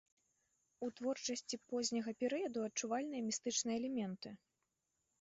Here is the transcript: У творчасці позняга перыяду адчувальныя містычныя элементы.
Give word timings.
У 0.87 0.89
творчасці 0.99 1.59
позняга 1.73 2.11
перыяду 2.25 2.59
адчувальныя 2.71 3.23
містычныя 3.31 3.75
элементы. 3.81 4.29